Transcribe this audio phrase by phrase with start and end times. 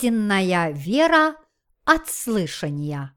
[0.00, 1.36] Истинная вера
[1.84, 3.14] от слышания.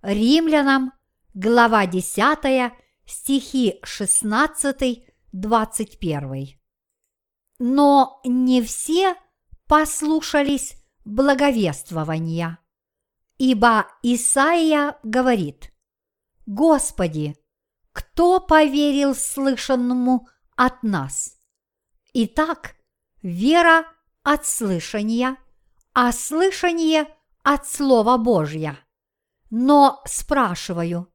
[0.00, 0.92] Римлянам,
[1.34, 2.72] глава 10,
[3.04, 6.56] стихи 16-21.
[7.58, 9.16] Но не все
[9.66, 12.60] послушались благовествования,
[13.38, 15.72] ибо Исаия говорит,
[16.46, 17.34] «Господи,
[17.90, 21.36] кто поверил слышанному от нас?»
[22.12, 22.76] Итак,
[23.20, 23.84] вера
[24.22, 25.38] от слышания,
[25.94, 27.06] а слышание
[27.44, 28.78] от Слова Божья.
[29.50, 31.12] Но спрашиваю,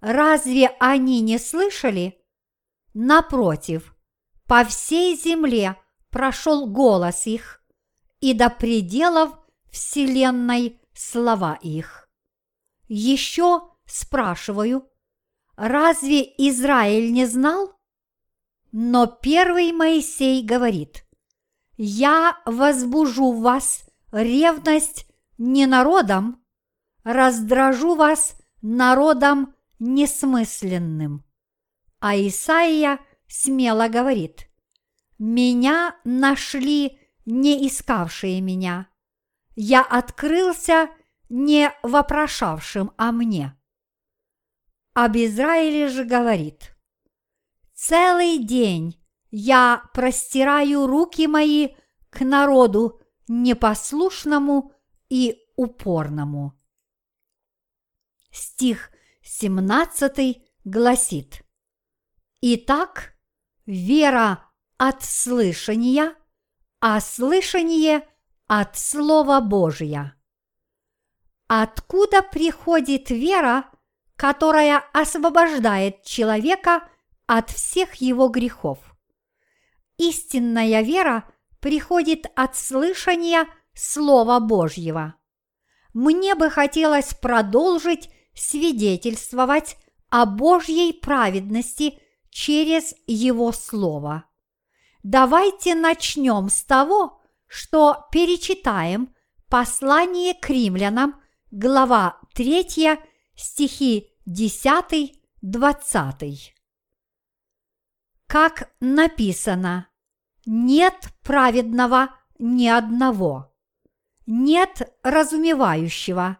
[0.00, 2.16] разве они не слышали?
[2.94, 3.94] Напротив,
[4.46, 5.76] по всей земле
[6.10, 7.62] прошел голос их,
[8.20, 9.36] и до пределов
[9.70, 12.08] вселенной слова их.
[12.86, 14.88] Еще спрашиваю,
[15.56, 17.72] разве Израиль не знал?
[18.70, 21.04] Но первый Моисей говорит,
[21.76, 25.06] «Я возбужу вас ревность
[25.38, 26.42] не народом,
[27.04, 31.24] раздражу вас народом несмысленным».
[31.98, 34.48] А Исаия смело говорит,
[35.18, 38.88] «Меня нашли не искавшие меня.
[39.54, 40.88] Я открылся
[41.28, 43.56] не вопрошавшим о мне».
[44.94, 46.74] Об Израиле же говорит,
[47.80, 51.68] Целый день я простираю руки мои
[52.10, 52.99] к народу
[53.30, 54.72] непослушному
[55.08, 56.58] и упорному.
[58.30, 58.90] Стих
[59.22, 61.42] 17 гласит
[62.42, 63.14] Итак,
[63.66, 64.44] вера
[64.76, 66.14] от слышания,
[66.80, 68.06] а слышание
[68.46, 70.16] от Слова Божия.
[71.46, 73.70] Откуда приходит вера,
[74.16, 76.88] которая освобождает человека–
[77.32, 78.80] от всех его грехов.
[79.98, 85.14] Истинная вера приходит от слышания Слова Божьего.
[85.92, 89.76] Мне бы хотелось продолжить свидетельствовать
[90.08, 92.00] о Божьей праведности
[92.30, 94.24] через Его Слово.
[95.02, 99.14] Давайте начнем с того, что перечитаем
[99.48, 102.98] послание к римлянам, глава 3,
[103.34, 106.52] стихи 10-20
[108.30, 109.88] как написано,
[110.46, 113.52] нет праведного ни одного,
[114.26, 116.38] нет разумевающего,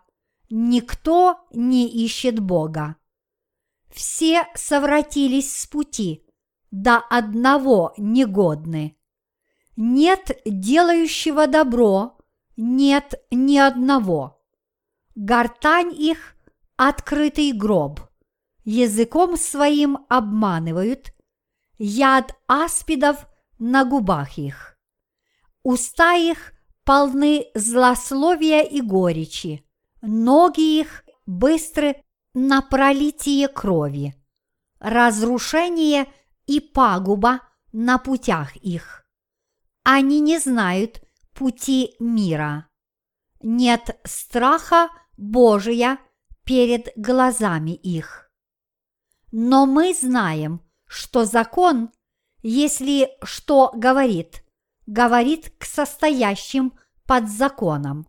[0.48, 2.96] никто не ищет Бога.
[3.90, 6.24] Все совратились с пути,
[6.70, 8.96] до одного негодны.
[9.76, 12.18] Нет делающего добро,
[12.56, 14.40] нет ни одного.
[15.14, 16.36] Гортань их–
[16.76, 18.00] открытый гроб,
[18.64, 21.12] языком своим обманывают–
[21.80, 23.26] яд аспидов
[23.60, 24.76] на губах их.
[25.62, 26.52] Уста их
[26.84, 29.64] полны злословия и горечи,
[30.02, 32.02] ноги их быстры
[32.34, 34.16] на пролитие крови,
[34.80, 36.12] разрушение
[36.46, 39.06] и пагуба на путях их.
[39.84, 41.00] Они не знают
[41.32, 42.68] пути мира.
[43.40, 45.98] Нет страха Божия
[46.44, 48.32] перед глазами их.
[49.30, 50.60] Но мы знаем–
[50.90, 51.90] что закон,
[52.42, 54.44] если что говорит,
[54.86, 56.72] говорит к состоящим
[57.06, 58.06] под законом.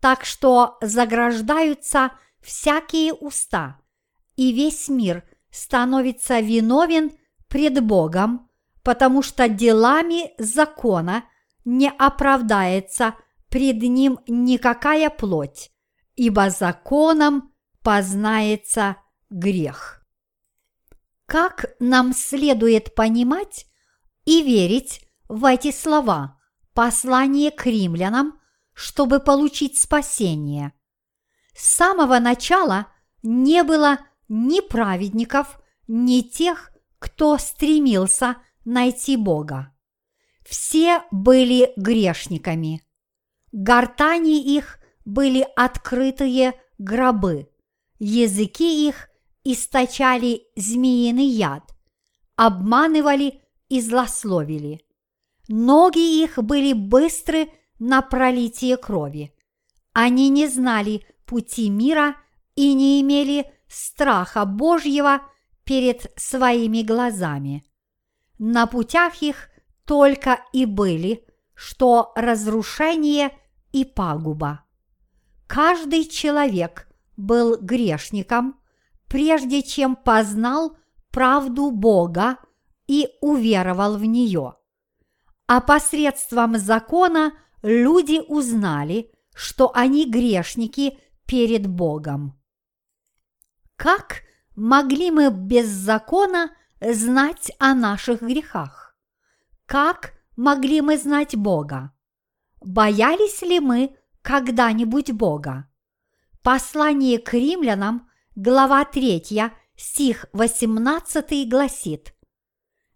[0.00, 3.80] Так что заграждаются всякие уста,
[4.36, 7.12] и весь мир становится виновен
[7.48, 8.48] пред Богом,
[8.82, 11.24] потому что делами закона
[11.64, 13.14] не оправдается
[13.48, 15.70] пред ним никакая плоть,
[16.14, 17.52] ибо законом
[17.82, 18.96] познается
[19.30, 19.97] грех.
[21.28, 23.66] Как нам следует понимать
[24.24, 26.40] и верить в эти слова
[26.72, 28.40] послание к римлянам,
[28.72, 30.72] чтобы получить спасение?
[31.54, 32.86] С самого начала
[33.22, 33.98] не было
[34.28, 39.76] ни праведников, ни тех, кто стремился найти Бога.
[40.46, 42.82] Все были грешниками.
[43.52, 47.50] Гортани их были открытые гробы,
[47.98, 49.07] языки их
[49.52, 51.74] источали змеиный яд,
[52.36, 53.40] обманывали
[53.70, 54.84] и злословили.
[55.48, 59.34] Ноги их были быстры на пролитие крови.
[59.94, 62.16] Они не знали пути мира
[62.56, 65.22] и не имели страха Божьего
[65.64, 67.64] перед своими глазами.
[68.38, 69.48] На путях их
[69.86, 71.24] только и были,
[71.54, 73.30] что разрушение
[73.72, 74.64] и пагуба.
[75.46, 76.86] Каждый человек
[77.16, 78.57] был грешником
[79.08, 80.76] прежде чем познал
[81.10, 82.38] правду Бога
[82.86, 84.54] и уверовал в нее.
[85.46, 87.32] А посредством закона
[87.62, 92.38] люди узнали, что они грешники перед Богом.
[93.76, 94.22] Как
[94.56, 96.50] могли мы без закона
[96.80, 98.96] знать о наших грехах?
[99.66, 101.92] Как могли мы знать Бога?
[102.60, 105.68] Боялись ли мы когда-нибудь Бога?
[106.42, 108.07] Послание к римлянам,
[108.40, 112.14] глава 3, стих 18 гласит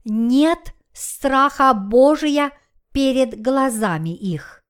[0.05, 2.53] «Нет страха Божия
[2.93, 4.63] перед глазами их».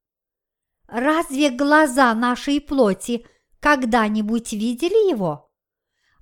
[0.86, 3.26] Разве глаза нашей плоти
[3.60, 5.52] когда-нибудь видели его?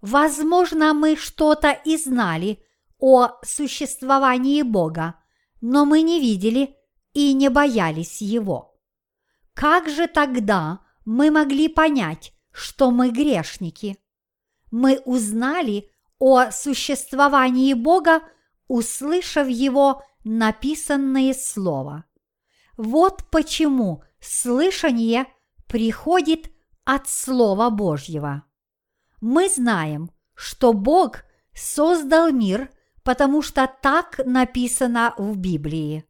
[0.00, 2.60] Возможно, мы что-то и знали
[2.98, 5.14] о существовании Бога,
[5.60, 6.74] но мы не видели
[7.12, 8.76] и не боялись Его.
[9.54, 13.96] Как же тогда мы могли понять, что мы грешники?
[14.70, 18.22] Мы узнали о существовании Бога,
[18.68, 22.04] услышав Его написанное Слово.
[22.76, 25.26] Вот почему слышание
[25.66, 26.50] приходит
[26.84, 28.44] от Слова Божьего.
[29.20, 31.24] Мы знаем, что Бог
[31.54, 32.70] создал мир,
[33.02, 36.04] потому что так написано в Библии.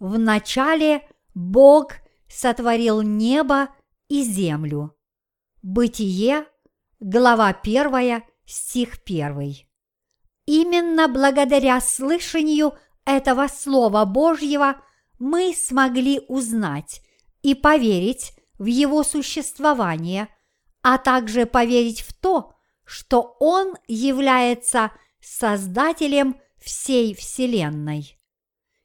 [0.00, 1.92] В начале Бог
[2.28, 3.68] сотворил небо
[4.08, 4.96] и землю.
[5.62, 6.46] Бытие,
[7.04, 9.56] глава 1, стих 1.
[10.46, 14.76] Именно благодаря слышанию этого Слова Божьего
[15.18, 17.02] мы смогли узнать
[17.42, 20.28] и поверить в его существование,
[20.80, 22.54] а также поверить в то,
[22.84, 24.90] что Он является
[25.20, 28.18] Создателем всей Вселенной.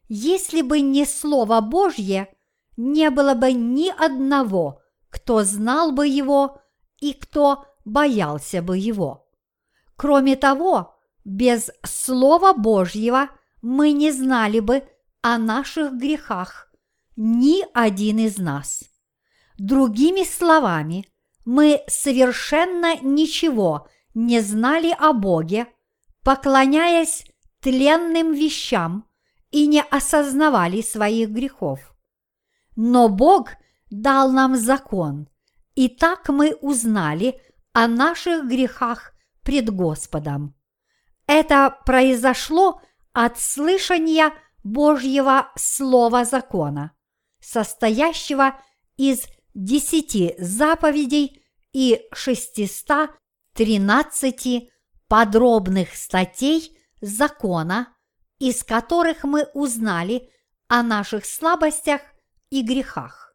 [0.08, 2.28] Если бы не Слово Божье,
[2.76, 6.60] не было бы ни одного, кто знал бы его
[7.00, 9.26] и кто боялся бы его.
[9.96, 10.94] Кроме того,
[11.24, 13.28] без Слова Божьего
[13.62, 14.82] мы не знали бы
[15.22, 16.72] о наших грехах
[17.16, 18.84] ни один из нас.
[19.58, 21.06] Другими словами,
[21.44, 25.66] мы совершенно ничего не знали о Боге,
[26.22, 27.24] поклоняясь
[27.60, 29.04] тленным вещам
[29.50, 31.94] и не осознавали своих грехов.
[32.76, 33.50] Но Бог
[33.90, 35.28] дал нам закон,
[35.74, 37.40] и так мы узнали
[37.72, 39.12] о наших грехах
[39.42, 40.54] пред Господом.
[41.26, 42.82] Это произошло
[43.12, 44.32] от слышания
[44.62, 46.92] Божьего Слова закона,
[47.40, 48.60] состоящего
[48.96, 53.10] из десяти заповедей и шестиста
[53.54, 54.70] тринадцати
[55.08, 57.94] подробных статей закона,
[58.38, 60.30] из которых мы узнали
[60.68, 62.00] о наших слабостях
[62.50, 63.34] и грехах.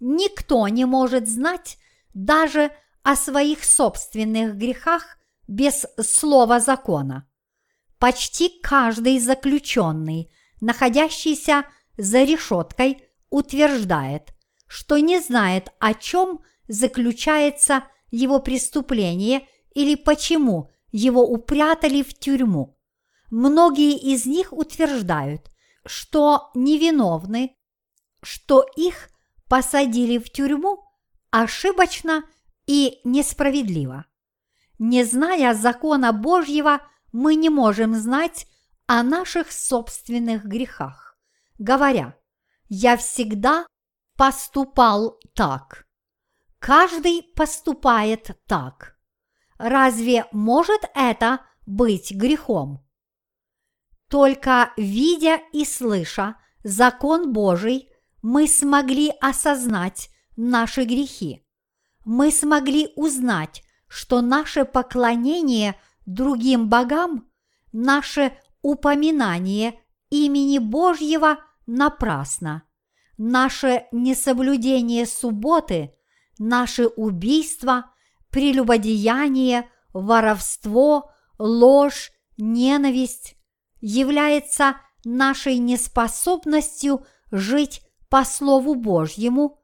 [0.00, 1.78] Никто не может знать
[2.14, 2.70] даже
[3.06, 5.16] о своих собственных грехах
[5.46, 7.30] без слова закона.
[8.00, 10.28] Почти каждый заключенный,
[10.60, 11.66] находящийся
[11.96, 14.32] за решеткой, утверждает,
[14.66, 22.76] что не знает, о чем заключается его преступление или почему его упрятали в тюрьму.
[23.30, 25.52] Многие из них утверждают,
[25.84, 27.54] что невиновны,
[28.20, 29.10] что их
[29.48, 30.82] посадили в тюрьму
[31.30, 32.24] ошибочно
[32.66, 34.06] и несправедливо.
[34.78, 36.80] Не зная закона Божьего,
[37.12, 38.46] мы не можем знать
[38.86, 41.18] о наших собственных грехах,
[41.58, 42.16] говоря,
[42.68, 43.66] «Я всегда
[44.16, 45.86] поступал так».
[46.58, 48.98] Каждый поступает так.
[49.58, 52.84] Разве может это быть грехом?
[54.08, 57.88] Только видя и слыша закон Божий,
[58.22, 61.45] мы смогли осознать наши грехи.
[62.06, 65.74] Мы смогли узнать, что наше поклонение
[66.06, 67.28] другим богам,
[67.72, 72.62] наше упоминание имени Божьего напрасно,
[73.18, 75.96] наше несоблюдение субботы,
[76.38, 77.90] наше убийство,
[78.30, 83.36] прелюбодеяние, воровство, ложь, ненависть
[83.80, 89.60] является нашей неспособностью жить по Слову Божьему.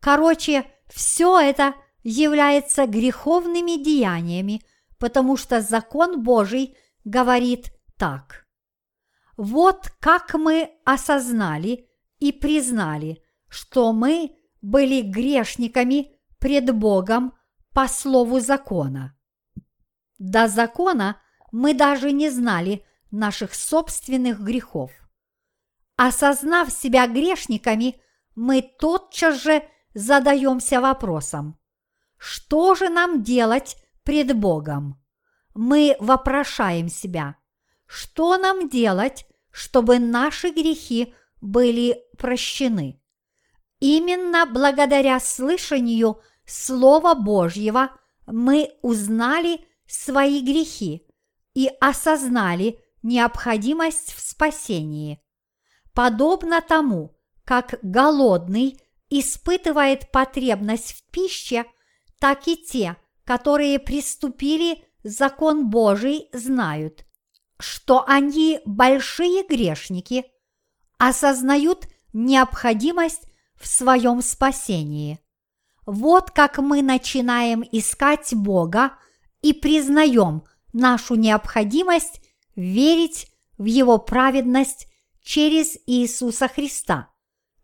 [0.00, 1.74] Короче, все это
[2.04, 4.62] является греховными деяниями,
[4.98, 8.46] потому что закон Божий говорит так.
[9.36, 11.88] Вот как мы осознали
[12.20, 17.34] и признали, что мы были грешниками пред Богом
[17.72, 19.16] по слову закона.
[20.18, 21.20] До закона
[21.50, 24.92] мы даже не знали наших собственных грехов.
[25.96, 28.00] Осознав себя грешниками,
[28.34, 29.62] мы тотчас же
[29.94, 31.58] задаемся вопросом,
[32.26, 34.98] что же нам делать пред Богом?
[35.54, 37.36] Мы вопрошаем себя,
[37.84, 41.12] что нам делать, чтобы наши грехи
[41.42, 42.98] были прощены?
[43.78, 47.90] Именно благодаря слышанию Слова Божьего
[48.26, 51.06] мы узнали свои грехи
[51.52, 55.20] и осознали необходимость в спасении.
[55.92, 57.14] Подобно тому,
[57.44, 61.66] как голодный испытывает потребность в пище,
[62.24, 67.04] так и те, которые приступили закон Божий, знают,
[67.58, 70.24] что они большие грешники,
[70.96, 73.24] осознают необходимость
[73.56, 75.20] в своем спасении.
[75.84, 78.94] Вот как мы начинаем искать Бога
[79.42, 82.22] и признаем нашу необходимость
[82.56, 84.88] верить в Его праведность
[85.20, 87.10] через Иисуса Христа,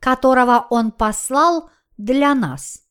[0.00, 2.89] которого Он послал для нас.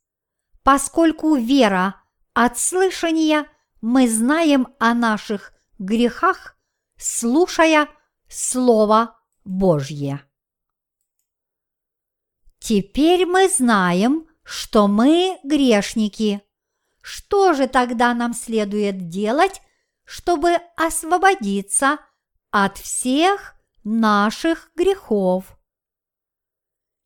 [0.71, 1.95] Поскольку вера
[2.35, 3.47] от слышания
[3.81, 6.59] мы знаем о наших грехах,
[6.95, 7.87] слушая
[8.27, 10.23] Слово Божье.
[12.59, 16.43] Теперь мы знаем, что мы грешники.
[17.01, 19.63] Что же тогда нам следует делать,
[20.03, 21.97] чтобы освободиться
[22.51, 25.45] от всех наших грехов?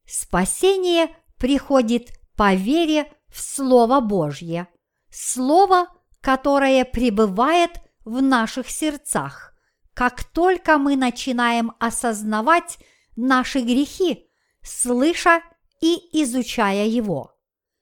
[0.06, 4.70] Спасение приходит по вере в Слово Божье,
[5.10, 5.88] Слово,
[6.22, 7.72] которое пребывает
[8.06, 9.56] в наших сердцах,
[9.96, 12.78] как только мы начинаем осознавать
[13.16, 14.30] наши грехи,
[14.62, 15.42] слыша
[15.82, 17.36] и изучая его.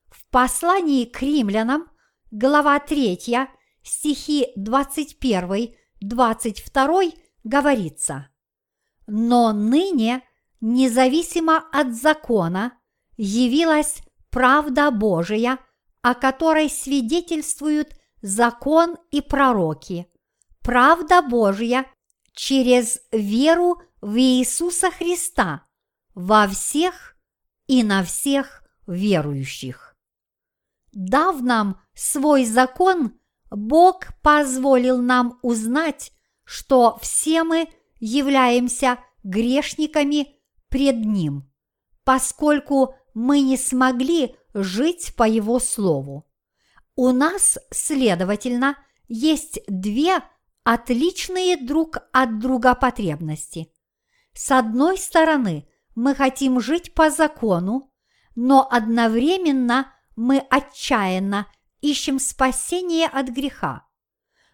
[0.09, 1.89] В послании к римлянам,
[2.31, 3.49] глава 3,
[3.83, 8.29] стихи 21-22 говорится
[9.05, 10.23] «Но ныне,
[10.61, 12.79] независимо от закона,
[13.17, 15.59] явилась правда Божия,
[16.01, 20.07] о которой свидетельствуют закон и пророки,
[20.61, 21.85] правда Божья
[22.33, 25.65] через веру в Иисуса Христа
[26.15, 27.15] во всех
[27.67, 29.95] и на всех верующих.
[30.91, 33.19] Дав нам свой закон,
[33.49, 36.11] Бог позволил нам узнать,
[36.43, 37.69] что все мы
[37.99, 40.35] являемся грешниками
[40.69, 41.49] пред Ним,
[42.03, 46.27] поскольку мы не смогли жить по Его Слову.
[46.95, 48.77] У нас, следовательно,
[49.07, 50.21] есть две
[50.63, 53.71] отличные друг от друга потребности.
[54.33, 57.91] С одной стороны, мы хотим жить по закону,
[58.35, 61.47] но одновременно мы отчаянно
[61.81, 63.87] ищем спасение от греха.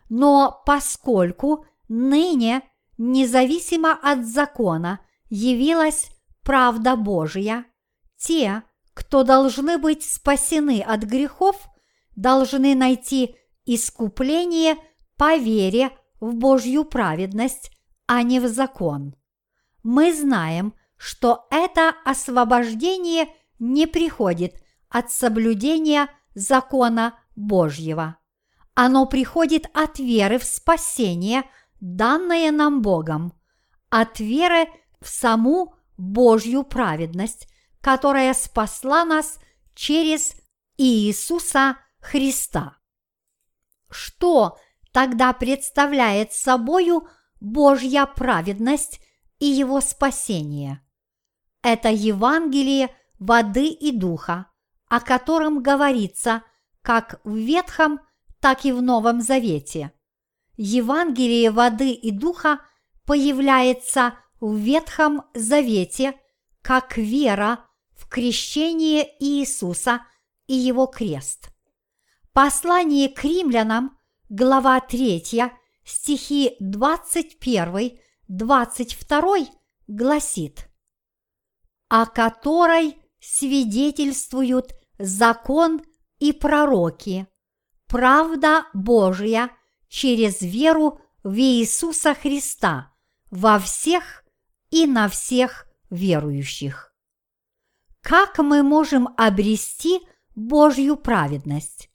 [0.10, 2.64] Но поскольку ныне,
[2.98, 6.10] независимо от закона, явилась
[6.44, 7.66] правда Божья,
[8.17, 11.55] те, кто должны быть спасены от грехов,
[12.15, 14.75] должны найти искупление
[15.17, 17.71] по вере в Божью праведность,
[18.07, 19.15] а не в закон.
[19.83, 23.27] Мы знаем, что это освобождение
[23.59, 24.55] не приходит
[24.89, 28.17] от соблюдения закона Божьего.
[28.74, 31.43] Оно приходит от веры в спасение,
[31.79, 33.33] данное нам Богом,
[33.89, 34.67] от веры
[35.01, 37.47] в саму Божью праведность,
[37.88, 39.39] которая спасла нас
[39.74, 40.36] через
[40.75, 42.79] Иисуса Христа.
[43.89, 44.58] Что
[44.91, 47.08] тогда представляет собою
[47.39, 49.00] Божья праведность
[49.39, 50.86] и его спасение?
[51.62, 54.51] Это Евангелие воды и духа,
[54.89, 56.44] о котором говорится
[56.82, 58.01] как в Ветхом,
[58.41, 59.94] так и в Новом Завете.
[60.58, 62.60] Евангелие воды и духа
[63.06, 66.20] появляется в Ветхом Завете
[66.62, 67.60] как вера
[68.17, 70.01] крещение Иисуса
[70.47, 71.51] и его крест.
[72.33, 73.95] Послание к римлянам,
[74.27, 75.51] глава 3,
[75.86, 79.50] стихи 21-22
[79.88, 80.67] гласит
[81.89, 85.83] «О которой свидетельствуют закон
[86.17, 87.27] и пророки,
[87.86, 89.51] правда Божия
[89.89, 92.95] через веру в Иисуса Христа
[93.29, 94.24] во всех
[94.71, 96.87] и на всех верующих.
[98.08, 100.00] Как мы можем обрести
[100.34, 101.90] Божью праведность?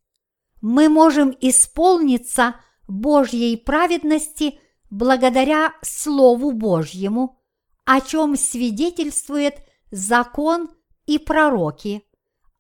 [0.61, 7.41] Мы можем исполниться Божьей праведности благодаря Слову Божьему,
[7.87, 9.55] о чем свидетельствует
[9.91, 10.69] закон
[11.07, 12.05] и пророки,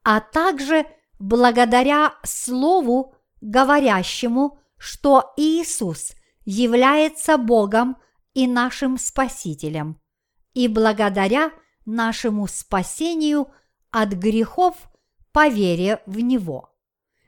[0.03, 0.87] а также
[1.19, 6.15] благодаря Слову, говорящему, что Иисус
[6.47, 7.99] является Богом
[8.33, 10.01] и нашим Спасителем,
[10.55, 11.53] и благодаря
[11.85, 13.49] нашему спасению
[13.91, 14.75] от грехов
[15.33, 16.71] по вере в Него.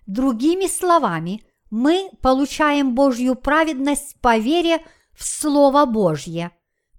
[0.07, 6.53] Другими словами, мы получаем Божью праведность по вере в Слово Божье,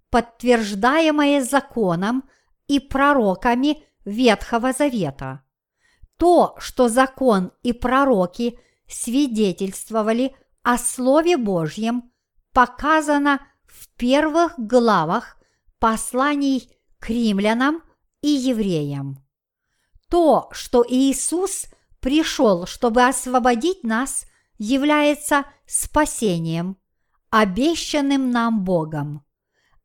[0.10, 2.24] подтверждаемое законом
[2.68, 5.44] и пророками Ветхого Завета.
[6.18, 12.12] То, что закон и пророки свидетельствовали о Слове Божьем,
[12.54, 15.38] показано в первых главах
[15.80, 16.75] посланий
[17.06, 17.84] к римлянам
[18.22, 19.24] и евреям.
[20.10, 21.68] То, что Иисус
[22.00, 24.26] пришел, чтобы освободить нас,
[24.58, 26.78] является спасением,
[27.30, 29.24] обещанным нам Богом.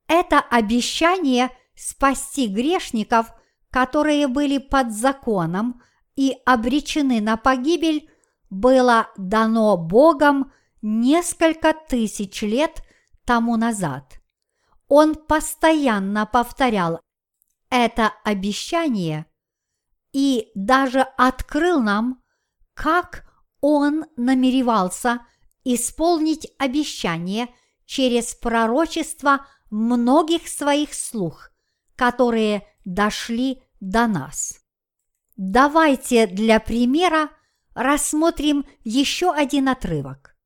[0.06, 3.26] Это обещание спасти грешников,
[3.70, 5.82] которые были под законом
[6.16, 8.08] и обречены на погибель,
[8.48, 12.82] было дано Богом несколько тысяч лет
[13.26, 14.20] тому назад.
[14.88, 17.00] Он постоянно повторял
[17.70, 19.26] это обещание
[20.12, 22.22] и даже открыл нам,
[22.74, 23.24] как
[23.60, 25.20] он намеревался
[25.64, 27.48] исполнить обещание
[27.84, 31.50] через пророчество многих своих слух,
[31.96, 34.60] которые дошли до нас.
[35.36, 37.30] Давайте для примера
[37.74, 40.36] рассмотрим еще один отрывок.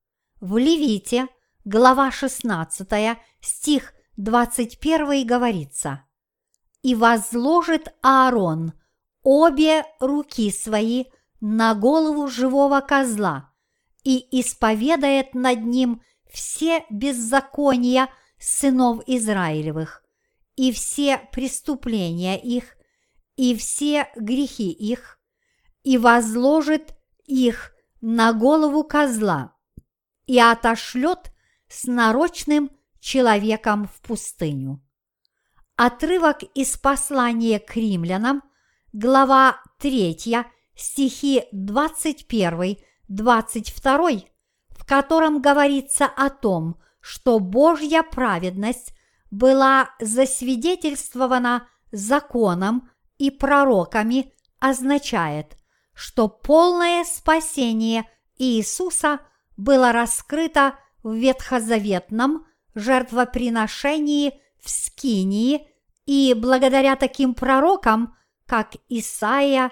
[0.40, 1.28] В Левите,
[1.64, 6.04] глава 16, стих 21 говорится
[6.84, 8.72] «И возложит Аарон
[9.24, 11.06] обе руки свои
[11.40, 13.50] на голову живого козла
[14.04, 20.04] и исповедает над ним все беззакония сынов Израилевых
[20.56, 22.76] и все преступления их
[23.36, 25.18] и все грехи их,
[25.82, 26.94] и возложит
[27.26, 29.54] их на голову козла
[30.26, 31.32] и отошлет
[31.68, 34.82] с нарочным человеком в пустыню.
[35.76, 38.44] Отрывок из послания к римлянам,
[38.92, 40.16] глава 3,
[40.76, 44.28] стихи 21-22,
[44.68, 48.94] в котором говорится о том, что Божья праведность
[49.32, 55.56] была засвидетельствована законом и пророками, означает,
[55.92, 58.08] что полное спасение
[58.38, 59.18] Иисуса
[59.56, 65.68] было раскрыто в ветхозаветном жертвоприношении в Скинии
[66.06, 69.70] и благодаря таким пророкам, как Исаия,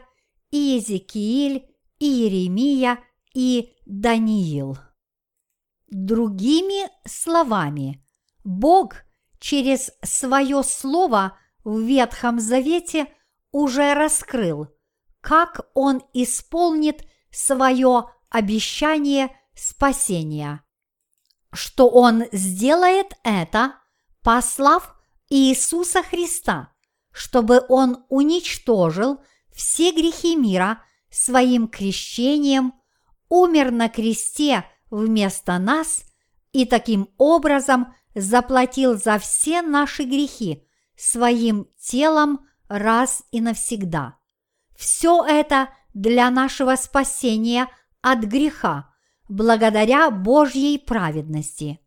[0.50, 1.66] Иезекииль,
[1.98, 2.98] Иеремия
[3.34, 4.78] и Даниил.
[5.88, 8.04] Другими словами,
[8.44, 8.96] Бог
[9.38, 13.08] через свое слово в Ветхом Завете
[13.50, 14.68] уже раскрыл,
[15.20, 20.64] как Он исполнит свое обещание спасения.
[21.52, 23.74] Что Он сделает это,
[24.22, 24.94] послав
[25.28, 26.72] Иисуса Христа,
[27.12, 29.20] чтобы Он уничтожил
[29.52, 32.74] все грехи мира своим крещением,
[33.28, 36.04] умер на кресте вместо нас
[36.52, 44.16] и таким образом заплатил за все наши грехи своим телом раз и навсегда.
[44.76, 47.68] Все это для нашего спасения
[48.00, 48.92] от греха,
[49.28, 51.80] благодаря Божьей праведности.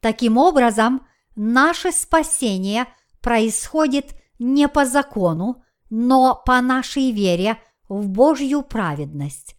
[0.00, 1.05] Таким образом,
[1.36, 2.86] наше спасение
[3.20, 9.56] происходит не по закону, но по нашей вере в Божью праведность,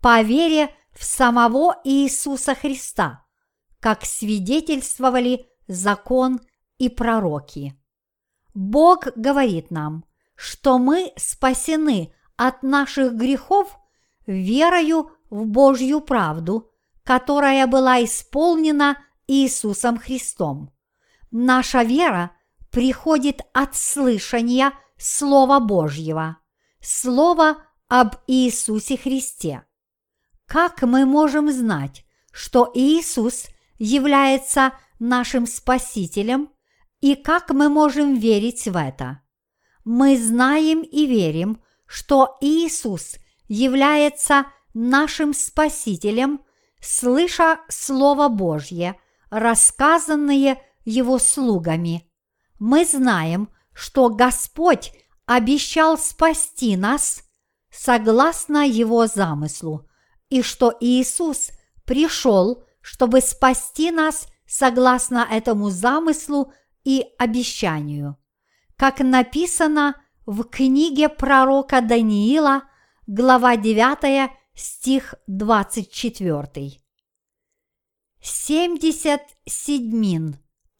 [0.00, 3.24] по вере в самого Иисуса Христа,
[3.80, 6.40] как свидетельствовали закон
[6.78, 7.74] и пророки.
[8.54, 10.04] Бог говорит нам,
[10.36, 13.76] что мы спасены от наших грехов
[14.26, 16.70] верою в Божью правду,
[17.02, 20.73] которая была исполнена Иисусом Христом.
[21.36, 22.30] Наша вера
[22.70, 26.36] приходит от слышания Слова Божьего,
[26.80, 27.56] Слова
[27.88, 29.64] об Иисусе Христе.
[30.46, 33.46] Как мы можем знать, что Иисус
[33.80, 36.50] является нашим Спасителем
[37.00, 39.20] и как мы можем верить в это?
[39.84, 43.16] Мы знаем и верим, что Иисус
[43.48, 46.42] является нашим Спасителем,
[46.80, 52.10] слыша Слово Божье, рассказанное Его слугами.
[52.58, 54.92] Мы знаем, что Господь
[55.26, 57.24] обещал спасти нас
[57.70, 59.88] согласно Его замыслу,
[60.28, 61.50] и что Иисус
[61.84, 66.52] пришел, чтобы спасти нас согласно этому замыслу
[66.84, 68.16] и обещанию.
[68.76, 72.64] Как написано в книге пророка Даниила,
[73.06, 76.80] глава 9, стих 24.
[78.20, 80.38] Семьдесят седьмин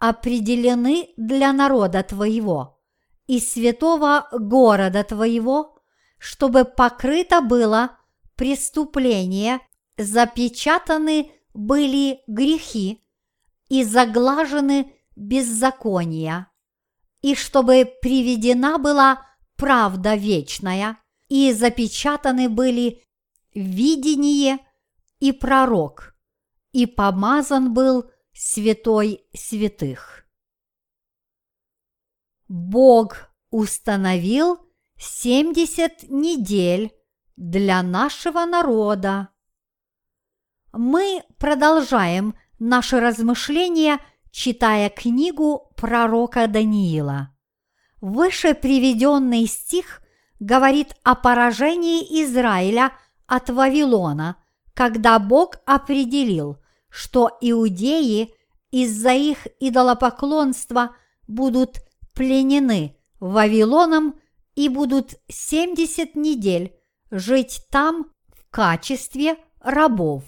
[0.08, 2.78] определены для народа твоего
[3.26, 5.78] и святого города твоего,
[6.18, 7.96] чтобы покрыто было
[8.36, 9.60] преступление,
[9.96, 13.02] запечатаны были грехи
[13.70, 16.50] и заглажены беззакония,
[17.22, 23.02] и чтобы приведена была правда вечная, и запечатаны были
[23.54, 24.58] видение
[25.18, 26.14] и пророк,
[26.72, 30.26] и помазан был святой святых.
[32.48, 34.58] Бог установил
[34.98, 36.92] семьдесят недель
[37.36, 39.28] для нашего народа.
[40.72, 43.98] Мы продолжаем наши размышления,
[44.30, 47.34] читая книгу пророка Даниила.
[48.00, 50.02] Выше приведенный стих
[50.40, 52.92] говорит о поражении Израиля
[53.26, 54.36] от Вавилона,
[54.74, 56.58] когда Бог определил,
[56.94, 58.32] что иудеи
[58.70, 60.94] из-за их идолопоклонства
[61.26, 61.78] будут
[62.14, 64.14] пленены Вавилоном
[64.54, 66.72] и будут 70 недель
[67.10, 70.22] жить там в качестве рабов.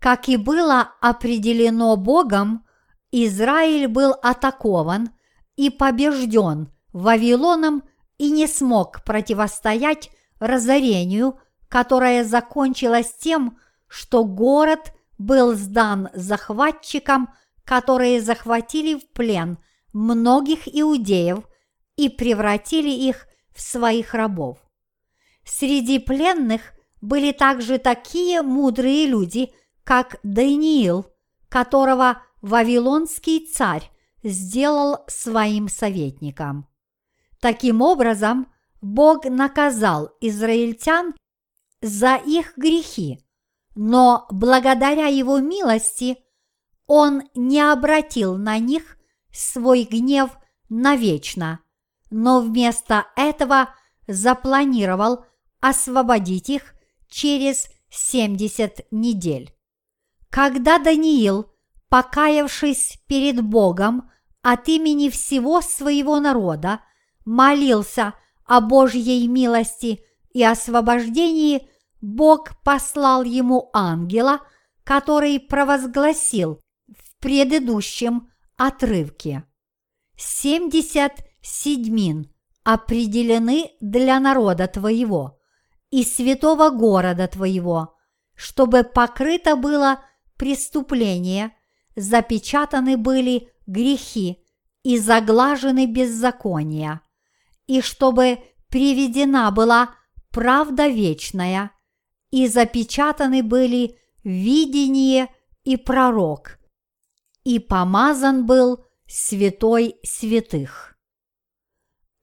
[0.00, 2.66] Как и было определено Богом,
[3.12, 5.10] Израиль был атакован
[5.54, 7.84] и побежден Вавилоном
[8.18, 17.28] и не смог противостоять разорению, которое закончилось тем, что город был сдан захватчикам,
[17.64, 19.58] которые захватили в плен
[19.92, 21.44] многих иудеев
[21.96, 24.58] и превратили их в своих рабов.
[25.44, 29.52] Среди пленных были также такие мудрые люди,
[29.84, 31.06] как Даниил,
[31.48, 33.90] которого Вавилонский царь
[34.22, 36.66] сделал своим советником.
[37.40, 41.14] Таким образом, Бог наказал израильтян
[41.80, 43.20] за их грехи,
[43.76, 46.16] но благодаря его милости
[46.86, 48.96] он не обратил на них
[49.30, 50.30] свой гнев
[50.70, 51.60] навечно,
[52.10, 53.68] но вместо этого
[54.08, 55.26] запланировал
[55.60, 56.74] освободить их
[57.08, 59.52] через 70 недель.
[60.30, 61.52] Когда Даниил,
[61.90, 64.10] покаявшись перед Богом
[64.42, 66.80] от имени всего своего народа,
[67.26, 68.14] молился
[68.46, 70.00] о Божьей милости
[70.32, 71.68] и освобождении,
[72.00, 74.40] Бог послал ему ангела,
[74.84, 79.44] который провозгласил в предыдущем отрывке.
[80.16, 82.32] Семьдесят седьмин
[82.64, 85.38] определены для народа твоего
[85.90, 87.96] и святого города твоего,
[88.34, 90.02] чтобы покрыто было
[90.36, 91.56] преступление,
[91.94, 94.44] запечатаны были грехи
[94.82, 97.00] и заглажены беззакония,
[97.66, 99.94] и чтобы приведена была
[100.30, 101.70] правда вечная,
[102.30, 105.28] и запечатаны были видение
[105.64, 106.58] и пророк,
[107.44, 110.96] и помазан был святой святых.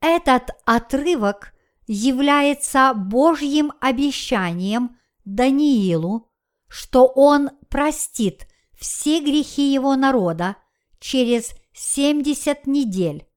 [0.01, 1.53] Этот отрывок
[1.87, 6.29] является Божьим обещанием Даниилу,
[6.67, 10.57] что он простит все грехи его народа
[10.99, 13.27] через 70 недель,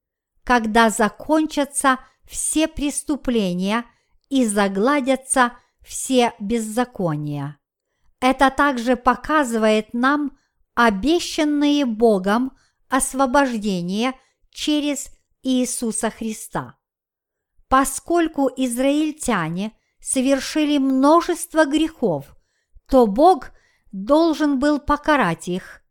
[0.43, 3.85] когда закончатся все преступления
[4.29, 5.53] и загладятся
[5.87, 7.57] все беззакония.
[8.19, 10.37] Это также показывает нам
[10.75, 12.51] обещанные Богом
[12.89, 14.13] освобождение
[14.51, 15.09] через
[15.43, 16.77] Иисуса Христа.
[17.69, 22.35] Поскольку израильтяне совершили множество грехов,
[22.89, 23.51] то Бог
[23.91, 25.81] должен был покарать их,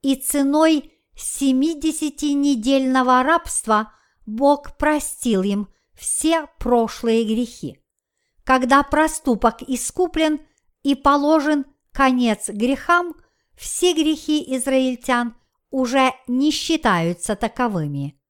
[0.00, 3.92] и ценой 70-недельного рабства
[4.26, 7.79] Бог простил им все прошлые грехи.
[8.50, 10.40] Когда проступок искуплен
[10.82, 13.14] и положен конец грехам,
[13.56, 15.36] все грехи израильтян
[15.70, 18.20] уже не считаются таковыми.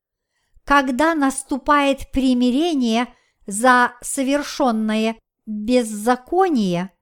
[0.65, 3.07] Когда наступает примирение
[3.47, 6.93] за совершенное беззаконие,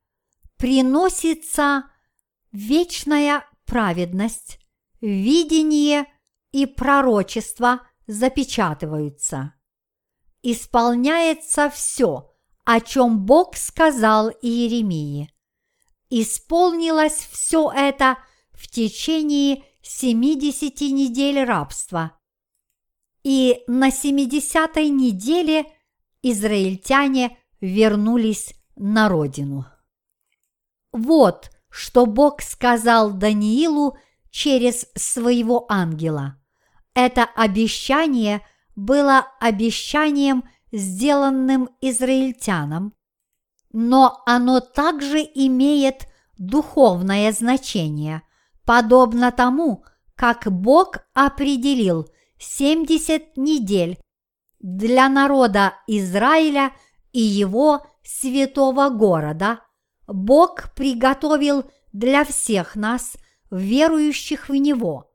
[0.57, 1.91] приносится
[2.53, 4.61] вечная праведность,
[5.01, 6.07] видение
[6.53, 9.55] и пророчество запечатываются.
[10.43, 12.28] Исполняется все,
[12.69, 15.33] о чем Бог сказал Иеремии.
[16.11, 18.19] Исполнилось все это
[18.53, 22.13] в течение 70 недель рабства.
[23.23, 25.65] И на 70-й неделе
[26.21, 29.65] израильтяне вернулись на родину.
[30.93, 33.97] Вот что Бог сказал Даниилу
[34.29, 36.39] через своего ангела.
[36.93, 38.43] Это обещание
[38.77, 42.95] было обещанием, сделанным израильтянам,
[43.73, 46.07] но оно также имеет
[46.39, 48.23] духовное значение,
[48.65, 53.99] подобно тому, как Бог определил 70 недель
[54.61, 56.73] для народа Израиля
[57.13, 59.61] и его святого города,
[60.07, 63.17] Бог приготовил для всех нас,
[63.51, 65.11] верующих в Него,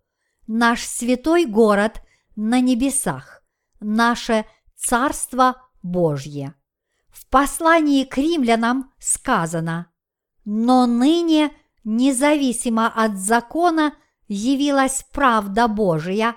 [0.48, 2.02] наш святой город
[2.36, 3.44] на небесах,
[3.80, 4.46] наше
[4.84, 6.56] царство Божье.
[7.10, 9.92] В послании к римлянам сказано
[10.46, 11.52] «Но ныне,
[11.84, 13.96] независимо от закона,
[14.28, 16.36] явилась правда Божия,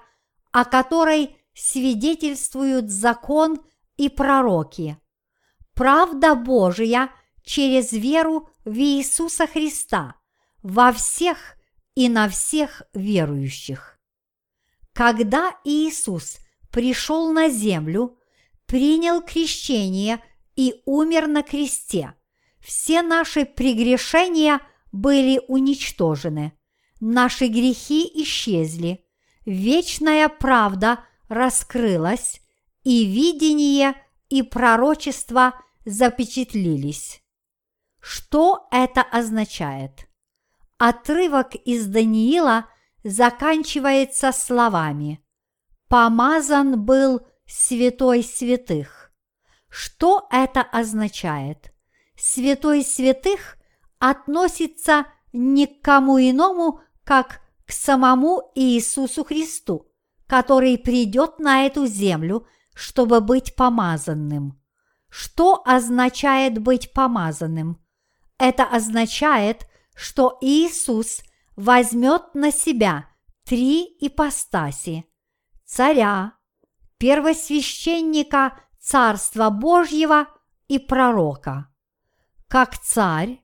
[0.53, 3.61] о которой свидетельствуют закон
[3.97, 4.99] и пророки.
[5.75, 7.11] Правда Божия
[7.43, 10.17] через веру в Иисуса Христа
[10.63, 11.57] во всех
[11.95, 13.99] и на всех верующих.
[14.93, 16.39] Когда Иисус
[16.71, 18.19] пришел на землю,
[18.67, 20.23] принял крещение
[20.57, 22.15] и умер на кресте,
[22.61, 24.61] все наши прегрешения
[24.93, 26.53] были уничтожены,
[27.01, 29.05] наши грехи исчезли,
[29.45, 32.41] вечная правда раскрылась,
[32.83, 33.95] и видение
[34.29, 37.21] и пророчество запечатлились.
[38.01, 40.07] Что это означает?
[40.79, 42.67] Отрывок из Даниила
[43.03, 45.21] заканчивается словами
[45.89, 49.13] «Помазан был святой святых».
[49.69, 51.73] Что это означает?
[52.17, 53.59] Святой святых
[53.99, 59.87] относится не к кому иному, как к самому Иисусу Христу,
[60.27, 64.61] который придет на эту землю, чтобы быть помазанным.
[65.11, 67.79] Что означает быть помазанным?
[68.39, 71.23] Это означает, что Иисус
[71.55, 73.09] возьмет на себя
[73.45, 75.05] три ипостаси–
[75.65, 76.36] царя,
[76.99, 80.29] первосвященника Царства Божьего
[80.69, 81.69] и пророка.
[82.49, 83.43] Как царь,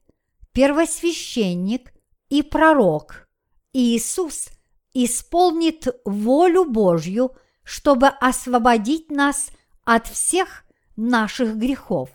[0.52, 1.92] первосвященник
[2.28, 3.28] и пророк,
[3.72, 4.48] Иисус
[4.94, 7.34] исполнит волю Божью,
[7.64, 9.50] чтобы освободить нас
[9.84, 10.64] от всех
[10.96, 12.10] наших грехов.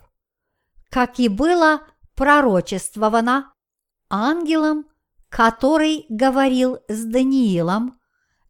[0.90, 1.82] Как и было
[2.14, 3.52] пророчествовано
[4.08, 4.86] ангелом,
[5.28, 7.98] который говорил с Даниилом,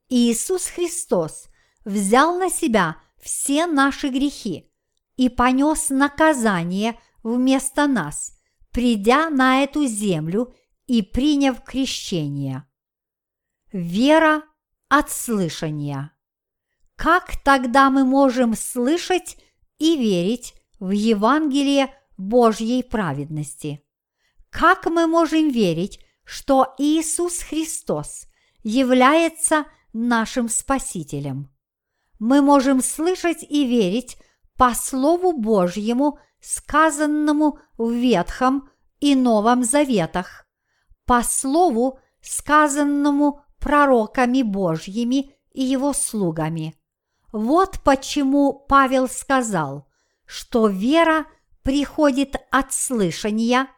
[0.08, 1.48] Иисус Христос
[1.84, 4.70] взял на себя все наши грехи
[5.16, 8.38] и понес наказание вместо нас,
[8.70, 10.54] придя на эту землю
[10.86, 12.64] и приняв крещение.
[13.72, 14.42] Вера
[14.88, 16.12] от слышания.
[16.96, 19.36] Как тогда мы можем слышать
[19.78, 23.84] и верить в Евангелие Божьей праведности?
[24.50, 28.26] Как мы можем верить, что Иисус Христос
[28.62, 31.50] является нашим Спасителем?
[32.18, 34.18] Мы можем слышать и верить
[34.56, 38.68] по Слову Божьему, сказанному в Ветхом
[39.00, 40.46] и Новом Заветах,
[41.06, 46.74] по Слову, сказанному пророками Божьими и его слугами.
[47.32, 49.86] Вот почему Павел сказал,
[50.24, 51.26] что вера
[51.62, 53.68] приходит от слышания,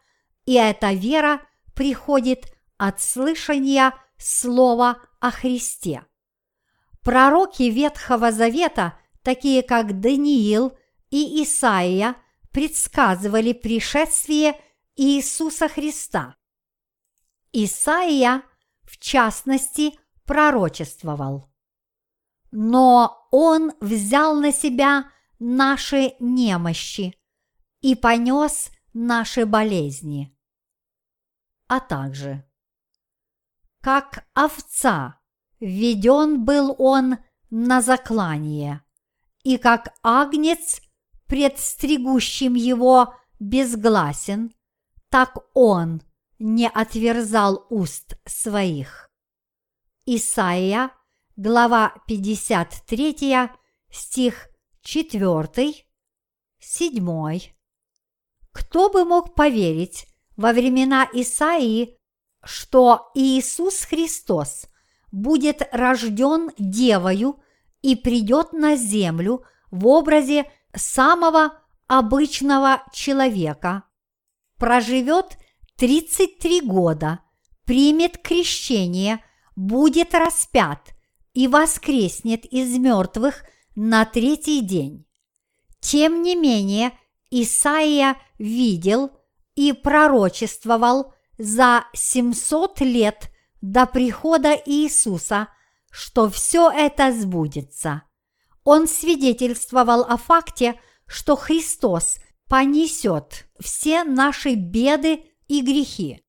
[0.46, 1.40] и эта вера
[1.74, 2.46] приходит
[2.78, 6.04] от слышания слова о Христе.
[7.02, 10.76] Пророки Ветхого Завета, такие как Даниил
[11.10, 12.16] и Исаия,
[12.52, 14.60] предсказывали пришествие
[14.96, 16.36] Иисуса Христа.
[17.52, 18.42] Исаия,
[18.82, 21.50] в частности, пророчествовал.
[22.50, 27.16] Но Он взял на себя наши немощи
[27.80, 30.36] и понес наши болезни.
[31.66, 32.44] А также,
[33.80, 35.19] как овца,
[35.60, 37.18] введен был Он
[37.50, 38.82] на заклание,
[39.42, 40.80] и как агнец,
[41.26, 44.52] предстригущим его, безгласен,
[45.08, 46.02] так Он
[46.38, 49.10] не отверзал уст своих.
[50.06, 50.90] Исайя,
[51.36, 53.50] глава 53,
[53.90, 54.48] стих
[54.82, 55.74] 4,
[56.58, 57.40] 7.
[58.52, 61.98] Кто бы мог поверить во времена Исаии,
[62.42, 64.69] что Иисус Христос
[65.12, 67.40] будет рожден девою
[67.82, 73.84] и придет на землю в образе самого обычного человека,
[74.58, 75.38] проживет
[75.76, 77.20] 33 года,
[77.64, 79.24] примет крещение,
[79.56, 80.90] будет распят
[81.32, 83.42] и воскреснет из мертвых
[83.74, 85.06] на третий день.
[85.80, 86.92] Тем не менее,
[87.30, 89.10] Исаия видел
[89.54, 95.48] и пророчествовал за 700 лет до прихода Иисуса,
[95.90, 98.02] что все это сбудется.
[98.64, 102.18] Он свидетельствовал о факте, что Христос
[102.48, 106.22] понесет все наши беды и грехи.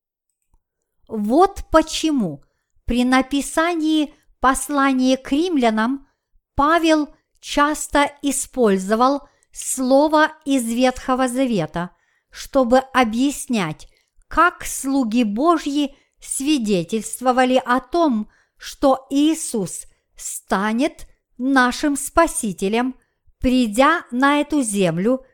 [1.07, 2.43] Вот почему
[2.85, 6.07] при написании послания к римлянам
[6.55, 11.91] Павел часто использовал слово из Ветхого Завета,
[12.29, 13.87] чтобы объяснять,
[14.27, 21.07] как слуги Божьи свидетельствовали о том, что Иисус станет
[21.37, 22.95] нашим Спасителем
[23.41, 25.25] придя на эту землю,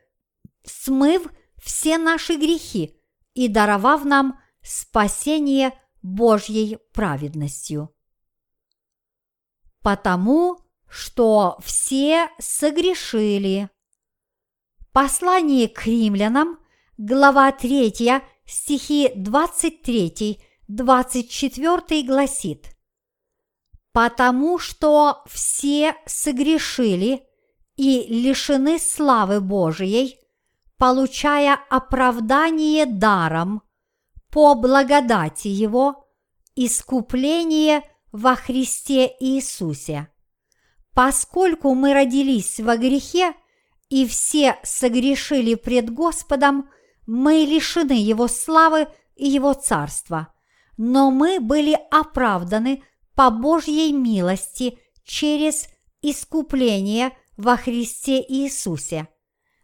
[0.64, 1.28] смыв
[1.62, 2.96] все наши грехи
[3.34, 7.94] и даровав нам спасение Божьей праведностью.
[9.82, 13.68] Потому что все согрешили.
[14.92, 16.58] Послание к римлянам,
[16.96, 19.12] глава 3, стихи
[20.70, 22.76] 23-24 гласит
[23.92, 27.22] «Потому что все согрешили
[27.76, 30.18] и лишены славы Божией,
[30.76, 33.62] получая оправдание даром
[34.30, 36.06] по благодати Его,
[36.54, 40.08] искупление во Христе Иисусе.
[40.92, 43.32] Поскольку мы родились во грехе
[43.88, 46.68] и все согрешили пред Господом,
[47.06, 50.34] мы лишены Его славы и Его царства,
[50.78, 52.82] но мы были оправданы
[53.14, 55.68] по Божьей милости через
[56.00, 59.08] искупление во Христе Иисусе.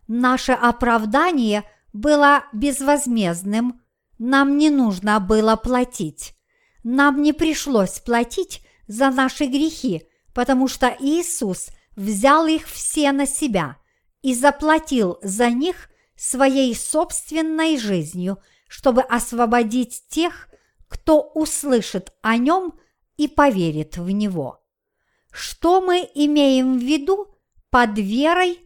[0.09, 3.81] Наше оправдание было безвозмездным,
[4.18, 6.35] нам не нужно было платить.
[6.83, 10.03] Нам не пришлось платить за наши грехи,
[10.35, 13.79] потому что Иисус взял их все на себя
[14.20, 20.48] и заплатил за них своей собственной жизнью, чтобы освободить тех,
[20.88, 22.74] кто услышит о нем
[23.16, 24.60] и поверит в него.
[25.30, 27.34] Что мы имеем в виду
[27.70, 28.60] под верой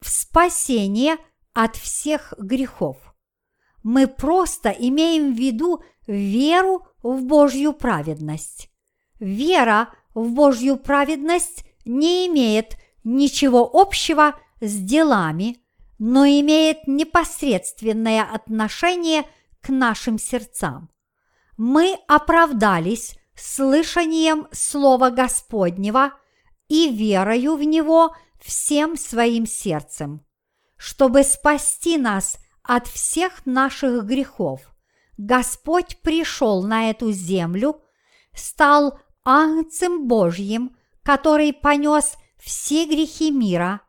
[0.00, 1.16] в спасение
[1.52, 2.96] от всех грехов?
[3.82, 8.70] Мы просто имеем в виду веру в Божью праведность.
[9.18, 15.58] Вера в Божью праведность не имеет ничего общего с делами,
[15.98, 19.24] но имеет непосредственное отношение
[19.60, 20.90] к нашим сердцам.
[21.62, 26.14] Мы оправдались слышанием Слова Господнего
[26.68, 30.24] и верою в Него всем своим сердцем.
[30.78, 34.62] Чтобы спасти нас от всех наших грехов,
[35.18, 37.82] Господь пришел на эту землю,
[38.32, 43.82] стал Агнцем Божьим, который понес все грехи мира,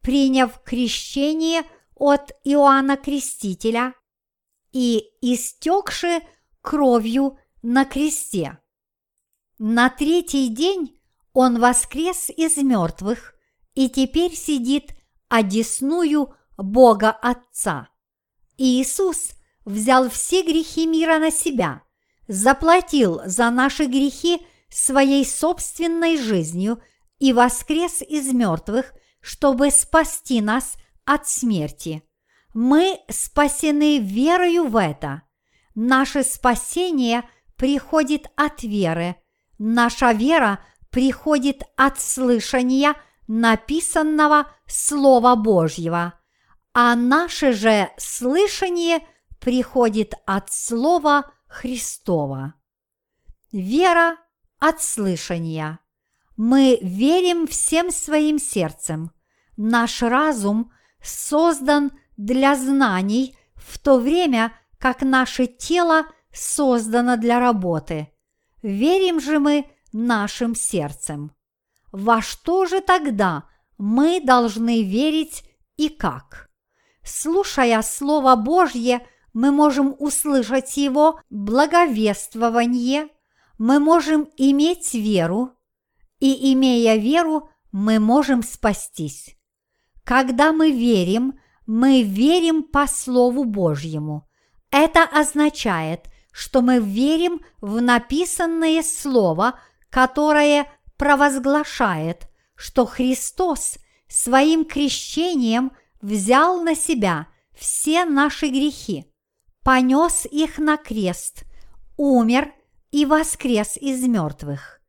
[0.00, 1.64] приняв крещение
[1.94, 3.92] от Иоанна Крестителя
[4.72, 6.22] и истекши
[6.68, 8.58] кровью на кресте.
[9.58, 11.00] На третий день
[11.32, 13.32] он воскрес из мертвых
[13.74, 14.90] и теперь сидит
[15.30, 17.88] одесную Бога Отца.
[18.58, 19.30] Иисус
[19.64, 21.84] взял все грехи мира на себя,
[22.26, 26.82] заплатил за наши грехи своей собственной жизнью
[27.18, 30.74] и воскрес из мертвых, чтобы спасти нас
[31.06, 32.02] от смерти.
[32.52, 35.22] Мы спасены верою в это.
[35.80, 37.22] Наше спасение
[37.54, 39.14] приходит от веры.
[39.58, 40.58] Наша вера
[40.90, 42.96] приходит от слышания
[43.28, 46.14] написанного Слова Божьего,
[46.74, 49.06] а наше же слышание
[49.38, 52.54] приходит от Слова Христова.
[53.52, 54.16] Вера
[54.58, 55.78] от слышания.
[56.36, 59.12] Мы верим всем своим сердцем.
[59.56, 68.08] Наш разум создан для знаний в то время, как наше тело создано для работы.
[68.62, 71.32] Верим же мы нашим сердцем.
[71.92, 73.44] Во что же тогда
[73.78, 75.44] мы должны верить
[75.76, 76.50] и как?
[77.02, 83.08] Слушая Слово Божье, мы можем услышать Его благовествование–
[83.58, 85.50] мы можем иметь веру,
[86.20, 89.36] и имея веру, мы можем спастись.
[90.04, 94.27] Когда мы верим, мы верим по Слову Божьему.
[94.70, 99.58] Это означает, что мы верим в написанное Слово,
[99.90, 103.78] которое провозглашает, что Христос
[104.08, 109.06] своим крещением взял на себя все наши грехи,
[109.64, 111.44] понес их на крест,
[111.96, 112.52] умер
[112.90, 114.80] и воскрес из мертвых.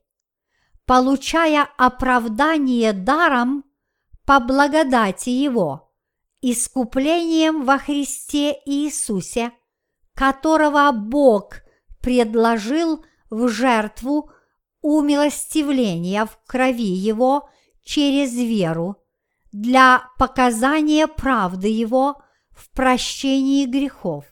[0.85, 3.63] Получая оправдание даром
[4.25, 5.93] по благодати Его,
[6.41, 9.53] искуплением во Христе Иисусе,
[10.13, 11.61] которого Бог
[12.01, 14.29] предложил в жертву
[14.81, 17.47] умилостивления в крови Его
[17.85, 18.97] через веру
[19.53, 22.22] для показания правды Его
[22.55, 24.25] в прощении грехов,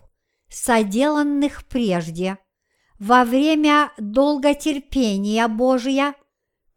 [0.50, 2.38] соделанных прежде,
[3.00, 6.14] во время долготерпения Божия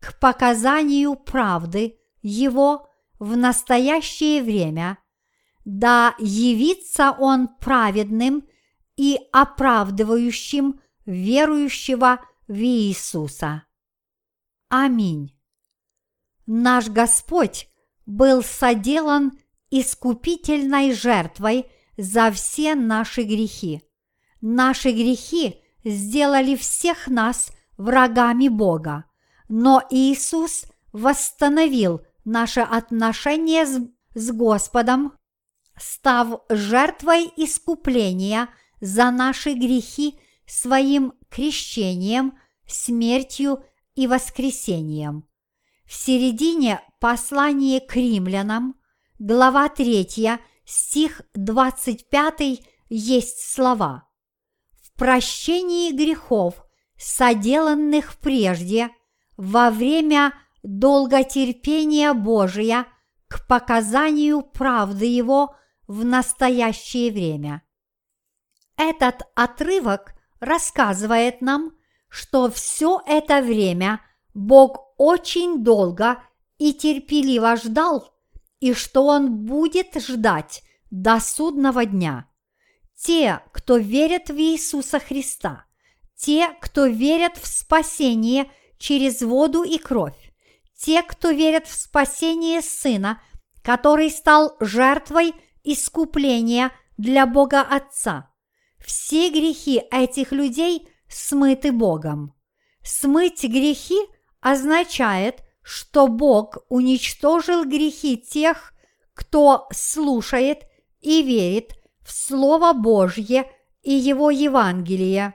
[0.01, 2.89] к показанию правды Его
[3.19, 4.99] в настоящее время,
[5.65, 8.47] да явится Он праведным
[8.97, 13.65] и оправдывающим верующего в Иисуса.
[14.69, 15.39] Аминь.
[16.47, 17.69] Наш Господь
[18.07, 19.39] был соделан
[19.81, 21.67] искупительной жертвой
[21.97, 23.83] за все наши грехи.
[24.41, 29.05] Наши грехи сделали всех нас врагами Бога,
[29.49, 33.81] но Иисус восстановил наше отношение с,
[34.15, 35.13] с Господом,
[35.77, 38.49] став жертвой искупления
[38.81, 43.65] за наши грехи своим крещением, смертью
[43.97, 45.25] и воскресением.
[45.85, 48.77] В середине послания к римлянам,
[49.27, 52.61] глава 3, стих 25
[52.91, 54.07] есть слова
[54.83, 56.63] «В прощении грехов,
[56.99, 58.91] соделанных прежде,
[59.39, 62.85] во время долготерпения Божия
[63.27, 65.57] к показанию правды Его
[65.87, 67.63] в настоящее время».
[68.77, 71.73] Этот отрывок рассказывает нам,
[72.11, 74.03] что все это время
[74.35, 76.23] Бог очень долго
[76.59, 78.14] и терпеливо ждал,
[78.65, 82.27] и что Он будет ждать до судного дня.
[82.97, 85.67] Те, кто верят в Иисуса Христа,
[86.17, 90.33] те, кто верят в спасение через воду и кровь,
[90.75, 93.21] те, кто верят в спасение Сына,
[93.63, 98.31] который стал жертвой искупления для Бога Отца–
[98.85, 102.35] все грехи этих людей смыты Богом.
[102.83, 103.99] Смыть грехи
[104.41, 108.73] означает, что Бог уничтожил грехи тех,
[109.15, 110.63] кто слушает
[111.01, 111.73] и верит
[112.05, 113.51] в Слово Божье
[113.83, 115.35] и Его Евангелие.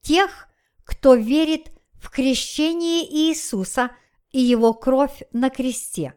[0.00, 0.48] Тех,
[0.84, 3.90] кто верит в крещение Иисуса
[4.30, 6.14] и Его кровь на кресте.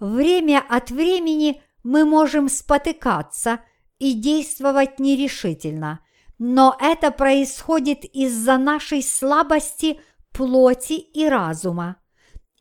[0.00, 3.60] Время от времени мы можем спотыкаться–
[4.02, 6.00] и действовать нерешительно,
[6.36, 10.00] но это происходит из-за нашей слабости
[10.32, 12.01] плоти и разума.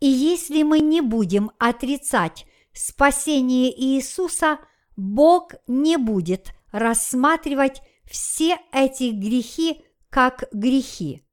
[0.01, 4.59] И если мы не будем отрицать спасение Иисуса,
[4.97, 11.23] Бог не будет рассматривать все эти грехи как грехи.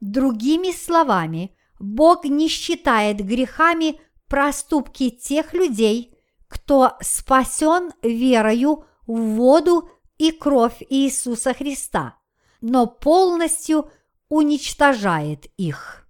[0.00, 3.98] Другими словами, Бог не считает грехами
[4.28, 6.14] проступки тех людей,
[6.48, 9.88] кто спасен верою в воду
[10.18, 12.18] и кровь Иисуса Христа,
[12.60, 13.90] но полностью
[14.28, 16.01] уничтожает их.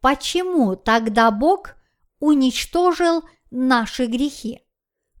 [0.00, 1.74] Почему тогда Бог
[2.18, 4.60] уничтожил наши грехи?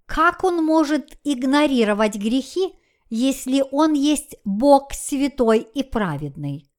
[0.06, 2.74] Как Он может игнорировать грехи,
[3.08, 6.70] если Он есть Бог святой и праведный?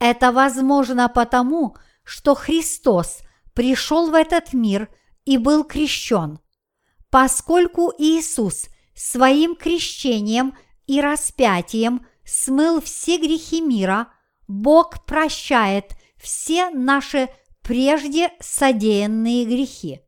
[0.00, 3.20] Это возможно потому, что Христос
[3.54, 4.88] пришел в этот мир
[5.24, 6.38] и был крещен.
[7.10, 8.66] Поскольку Иисус–
[8.98, 10.56] своим крещением
[10.86, 14.08] и распятием смыл все грехи мира,
[14.48, 17.28] Бог прощает все наши
[17.62, 20.00] прежде содеянные грехи.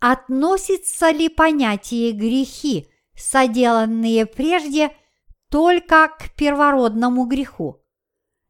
[0.00, 4.94] Относится ли понятие грехи, соделанные прежде,
[5.50, 7.82] только к первородному греху?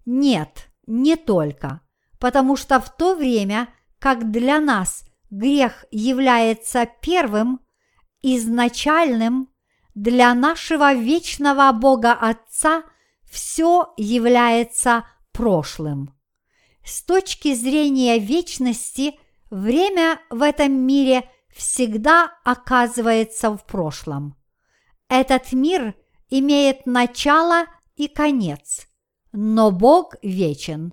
[0.06, 1.80] Нет, не только,
[2.18, 3.68] потому что в то время,
[3.98, 7.60] как для нас грех является первым,
[8.22, 9.48] изначальным
[9.94, 12.84] для нашего вечного Бога Отца
[13.30, 16.13] все является прошлым.
[16.84, 19.18] С точки зрения вечности,
[19.50, 24.36] время в этом мире всегда оказывается в прошлом.
[25.08, 25.94] Этот мир
[26.28, 27.64] имеет начало
[27.96, 28.86] и конец,
[29.32, 30.92] но Бог вечен.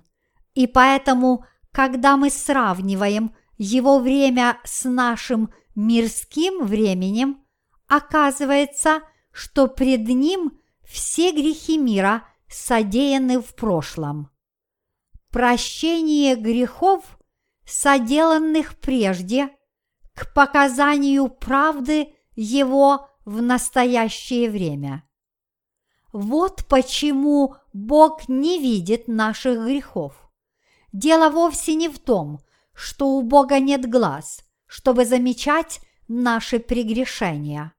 [0.54, 7.44] И поэтому, когда мы сравниваем его время с нашим мирским временем,
[7.86, 14.31] оказывается, что пред ним все грехи мира содеяны в прошлом.
[15.32, 17.18] Прощение грехов,
[17.64, 19.50] соделанных прежде,
[20.14, 25.02] к показанию правды его в настоящее время.
[26.12, 30.30] Вот почему Бог не видит наших грехов.
[30.92, 32.40] Дело вовсе не в том,
[32.74, 37.74] что у Бога нет глаз– чтобы замечать наши прегрешения.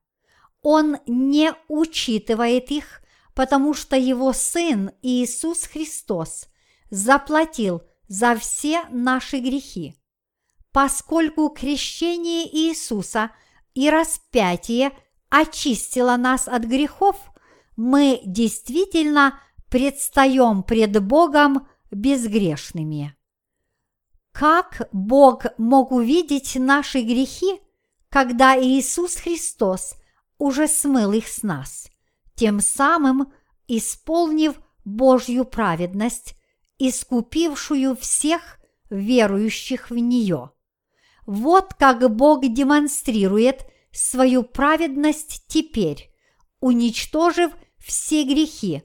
[0.61, 3.01] Он не учитывает их,
[3.33, 6.49] потому что Его Сын Иисус Христос
[6.93, 9.95] заплатил за все наши грехи.
[10.71, 13.31] Поскольку крещение Иисуса
[13.73, 14.91] и распятие
[15.29, 17.15] очистило нас от грехов,
[17.75, 19.39] мы действительно
[19.69, 23.15] предстаем пред Богом безгрешными.
[24.31, 27.59] Как Бог мог увидеть наши грехи,
[28.09, 29.95] когда Иисус Христос
[30.37, 31.87] уже смыл их с нас,
[32.35, 33.33] тем самым
[33.67, 36.35] исполнив Божью праведность,
[36.89, 38.59] искупившую всех
[38.89, 40.51] верующих в нее.
[41.25, 46.11] Вот как Бог демонстрирует свою праведность теперь,
[46.59, 48.83] уничтожив все грехи,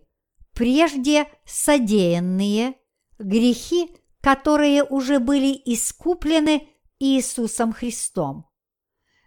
[0.53, 2.75] прежде содеянные,
[3.19, 3.91] грехи,
[4.21, 6.69] которые уже были искуплены
[6.99, 8.47] Иисусом Христом.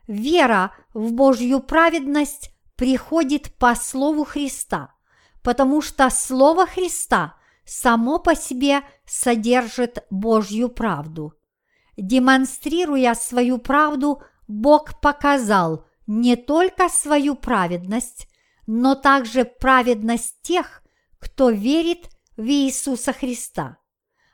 [0.07, 4.93] Вера в Божью праведность приходит по Слову Христа,
[5.41, 7.37] потому что Слово Христа
[7.71, 11.33] само по себе содержит Божью правду.
[11.95, 18.27] Демонстрируя свою правду, Бог показал не только свою праведность,
[18.67, 20.83] но также праведность тех,
[21.17, 23.77] кто верит в Иисуса Христа.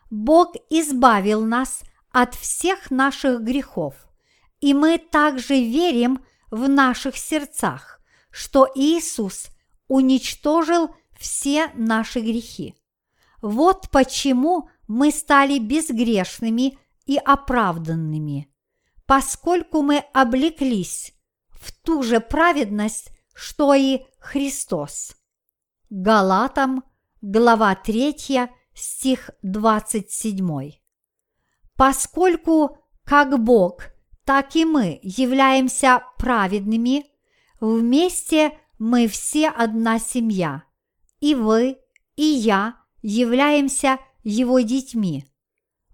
[0.09, 3.93] Бог избавил нас от всех наших грехов,
[4.61, 9.49] и мы также верим в наших сердцах, что Иисус
[9.88, 12.73] уничтожил все наши грехи.
[13.41, 18.49] Вот почему мы стали безгрешными и оправданными,
[19.05, 21.13] поскольку мы облеклись
[21.49, 25.15] в ту же праведность, что и Христос.
[25.89, 26.83] Галатам,
[27.21, 30.71] глава 3, стих 27.
[31.75, 33.83] Поскольку как Бог,
[34.25, 37.05] так и мы являемся праведными,
[37.59, 40.63] вместе мы все одна семья,
[41.19, 41.77] и вы,
[42.15, 42.75] и я
[43.08, 45.26] являемся его детьми.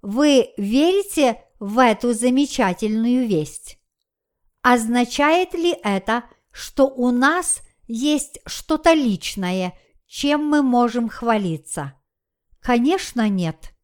[0.01, 3.77] Вы верите в эту замечательную весть?
[4.63, 11.93] Означает ли это, что у нас есть что-то личное, чем мы можем хвалиться?
[12.59, 13.75] Конечно, нет.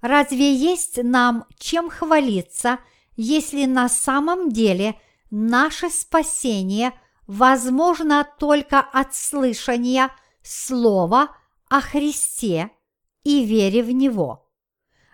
[0.00, 2.78] Разве есть нам чем хвалиться,
[3.14, 4.98] если на самом деле
[5.30, 6.94] наше спасение
[7.26, 10.10] возможно только от слышания
[10.42, 11.36] слова
[11.70, 12.70] о Христе
[13.24, 14.46] и вере в Него?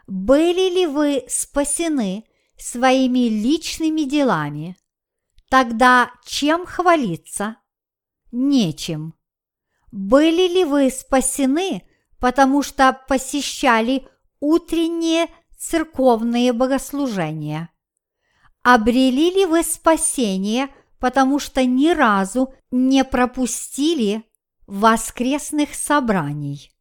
[0.08, 2.24] Были ли вы спасены
[2.58, 4.76] своими личными делами?
[5.48, 7.58] Тогда чем хвалиться?
[8.32, 9.14] Нечем.
[9.92, 11.88] Были ли вы спасены–
[12.18, 14.06] потому что посещали
[14.40, 17.70] утренние церковные богослужения.
[18.62, 24.24] Обрели ли вы спасение, потому что ни разу не пропустили
[24.66, 26.72] воскресных собраний?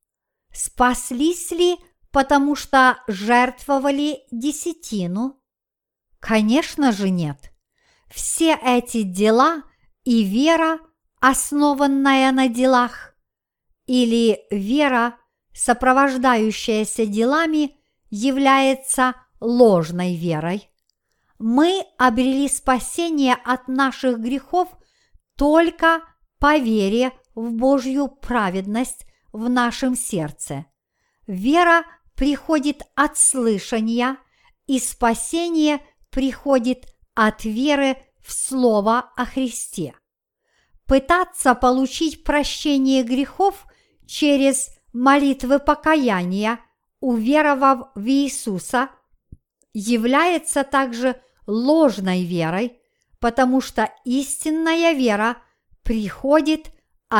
[0.51, 1.77] Спаслись ли,
[2.11, 5.41] потому что жертвовали десятину?
[6.19, 7.51] Конечно же нет.
[8.07, 9.63] Все эти дела
[10.03, 10.79] и вера,
[11.19, 13.15] основанная на делах,
[13.85, 15.17] или вера–
[15.55, 17.75] сопровождающаяся делами,
[18.09, 20.69] является ложной верой.
[21.39, 24.69] Мы обрели спасение от наших грехов
[25.37, 26.01] только
[26.39, 30.65] по вере в Божью праведность в нашем сердце.
[31.27, 31.83] Вера
[32.15, 34.17] приходит от слышания,
[34.67, 35.79] и спасение
[36.09, 39.93] приходит от веры в Слово о Христе.
[40.87, 43.67] Пытаться получить прощение грехов
[44.07, 46.59] через молитвы покаяния,
[46.99, 48.89] уверовав в Иисуса,
[49.73, 52.79] является также ложной верой,
[53.19, 55.37] потому что истинная вера
[55.83, 56.71] приходит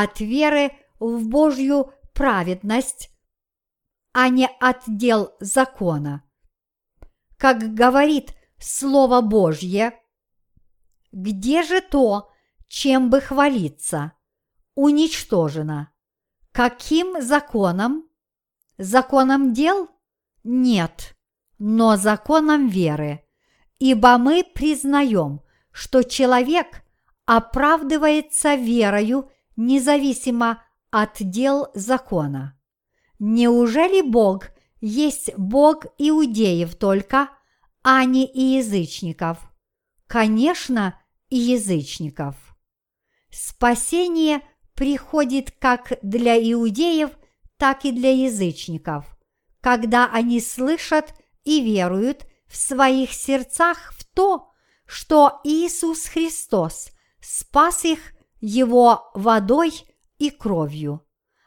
[0.02, 3.10] от веры в Божью праведность,
[4.12, 6.24] а не от дел закона.
[7.36, 9.92] Как говорит Слово Божье,
[11.12, 12.30] где же то,
[12.68, 14.12] чем бы хвалиться,
[14.74, 15.92] уничтожено–
[16.56, 18.08] Каким законом?
[18.78, 19.90] Законом дел?
[20.42, 21.14] Нет,
[21.58, 23.26] но законом веры.
[23.78, 26.82] Ибо мы признаем, что человек
[27.26, 32.58] оправдывается верою независимо от дел закона.
[33.18, 34.50] Неужели Бог
[34.80, 37.30] есть Бог иудеев только,
[37.82, 39.38] а не и язычников?
[40.06, 42.36] Конечно, и язычников.
[43.30, 44.42] Спасение–
[44.76, 47.10] приходит как для иудеев,
[47.56, 49.06] так и для язычников,
[49.60, 54.50] когда они слышат и веруют в своих сердцах в то,
[54.86, 56.90] что Иисус Христос
[57.20, 58.12] спас их
[58.48, 59.72] Его водой
[60.18, 61.04] и кровью.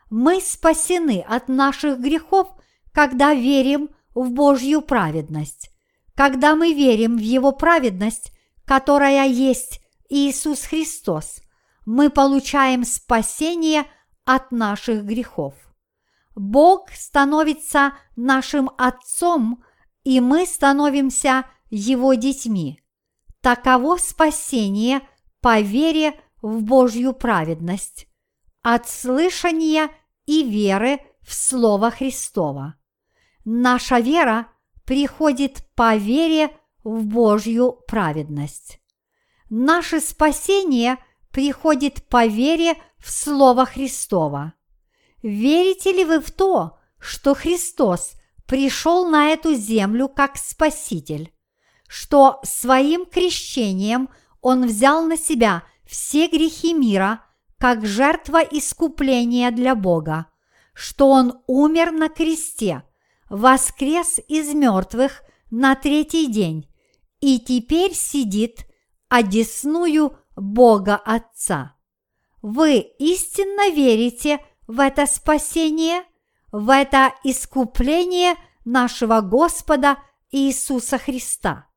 [0.10, 2.50] Мы спасены от наших грехов,
[2.92, 5.72] когда верим в Божью праведность.
[6.14, 8.34] Когда мы верим в Его праведность,
[8.66, 9.80] которая есть
[10.10, 11.40] Иисус Христос,
[11.86, 13.86] мы получаем спасение
[14.26, 15.54] от наших грехов.
[16.36, 19.64] Бог становится нашим Отцом,
[20.04, 22.82] и мы становимся Его детьми.
[23.40, 25.00] Таково спасение
[25.40, 28.08] по вере в Божью праведность,
[28.62, 29.90] от слышания
[30.26, 32.76] и веры в Слово Христово.
[33.46, 34.48] Наша вера
[34.86, 36.52] приходит по вере
[36.84, 38.80] в Божью праведность.
[39.50, 40.98] Наше спасение
[41.32, 44.54] приходит по вере в Слово Христово.
[45.22, 48.14] Верите ли вы в то, что Христос
[48.46, 51.34] пришел на эту землю как Спаситель,
[51.88, 54.10] что своим крещением
[54.42, 57.26] Он взял на себя все грехи мира
[57.58, 60.28] как жертва искупления для Бога,
[60.74, 62.84] что Он умер на кресте,
[63.28, 66.72] воскрес из мертвых на третий день
[67.22, 68.68] и теперь сидит
[69.10, 71.76] одесную Бога Отца.
[72.44, 76.04] Вы истинно верите в это спасение,
[76.52, 79.98] в это искупление нашего Господа
[80.30, 81.68] Иисуса Христа.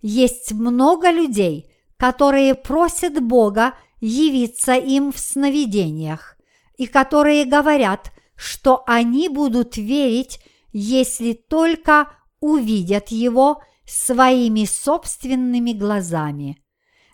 [0.00, 1.71] Есть много людей,
[2.02, 6.36] которые просят Бога явиться им в сновидениях,
[6.76, 10.40] и которые говорят, что они будут верить,
[10.72, 12.08] если только
[12.40, 16.60] увидят Его своими собственными глазами.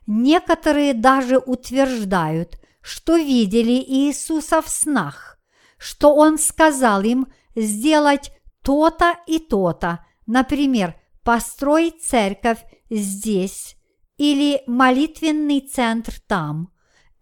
[0.07, 5.39] Некоторые даже утверждают, что видели Иисуса в снах,
[5.77, 8.33] что Он сказал им сделать
[8.65, 13.78] то-то и то-то, например, построить церковь здесь
[14.19, 16.71] или молитвенный центр там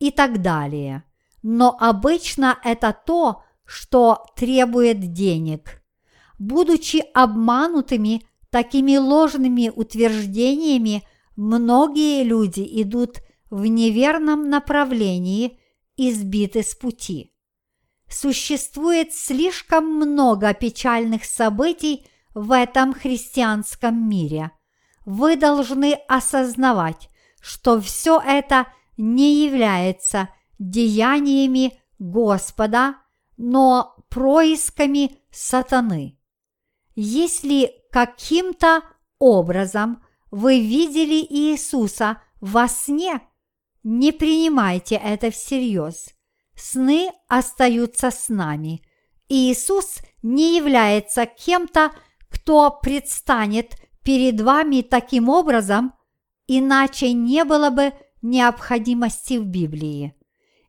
[0.01, 1.05] и так далее.
[1.43, 5.83] Но обычно это то, что требует денег.
[6.39, 11.03] Будучи обманутыми такими ложными утверждениями,
[11.37, 13.19] многие люди идут
[13.51, 15.59] в неверном направлении
[15.97, 17.33] и сбиты с пути.
[18.09, 24.53] Существует слишком много печальных событий в этом христианском мире.
[25.07, 27.09] Вы должны осознавать,
[27.41, 30.29] что все это не является
[30.59, 32.97] деяниями Господа,
[33.37, 36.19] но происками сатаны.
[36.97, 38.83] Если каким-то
[39.21, 40.03] образом
[40.33, 43.21] вы видели Иисуса во сне,
[43.85, 46.09] не принимайте это всерьез.
[46.57, 48.83] Сны остаются с нами.
[49.29, 51.93] Иисус не является кем-то,
[52.29, 53.77] кто предстанет
[54.07, 55.93] перед вами таким образом,
[56.47, 57.93] иначе не было бы
[58.23, 60.15] необходимости в Библии.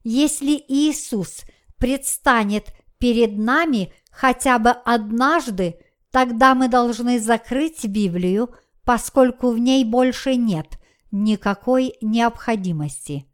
[0.04, 1.44] Если Иисус
[1.78, 5.80] предстанет перед нами хотя бы однажды,
[6.10, 10.80] тогда мы должны закрыть Библию, поскольку в ней больше нет
[11.12, 13.28] никакой необходимости.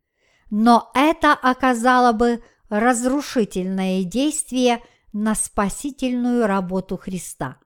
[0.49, 4.81] Но это оказало бы разрушительное действие
[5.13, 7.62] на спасительную работу Христа.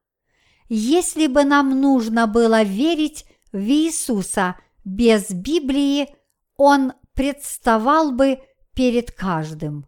[0.70, 6.10] Если бы нам нужно было верить в Иисуса без Библии,
[6.58, 8.40] Он представал бы
[8.74, 9.88] перед каждым.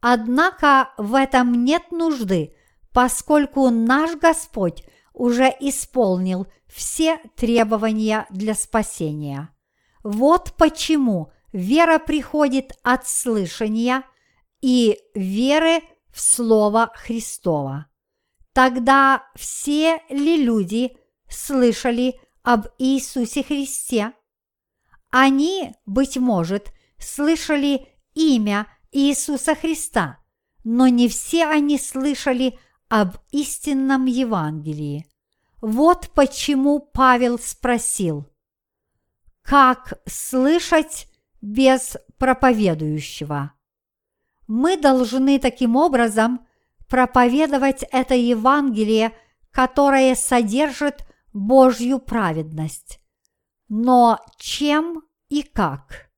[0.00, 2.54] Однако в этом нет нужды,
[2.92, 9.50] поскольку наш Господь уже исполнил все требования для спасения.
[10.02, 14.02] Вот почему вера приходит от слышания
[14.60, 15.80] и веры
[16.12, 17.86] в Слово Христово.
[18.54, 20.96] Тогда все ли люди
[21.28, 24.12] слышали об Иисусе Христе?
[25.10, 30.20] Они, быть может, слышали имя Иисуса Христа,
[30.62, 32.56] но не все они слышали
[32.88, 35.04] об истинном Евангелии.
[35.60, 38.28] Вот почему Павел спросил,
[39.42, 41.08] как слышать
[41.42, 43.52] без проповедующего?
[44.46, 46.46] Мы должны таким образом
[46.94, 49.10] проповедовать это Евангелие,
[49.50, 53.00] которое содержит Божью праведность.
[53.68, 56.08] Но чем и как?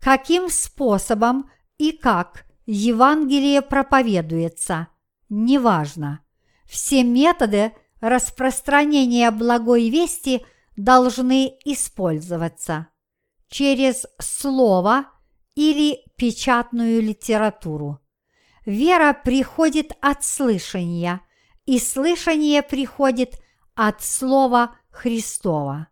[0.00, 1.48] Каким способом
[1.78, 4.88] и как Евангелие проповедуется,
[5.28, 6.24] неважно.
[6.64, 10.44] Все методы распространения благой вести
[10.74, 12.88] должны использоваться
[13.46, 15.04] через слово
[15.54, 18.00] или печатную литературу.
[18.64, 21.20] Вера приходит от слышания,
[21.66, 23.40] и слышание приходит
[23.74, 25.88] от Слова Христова.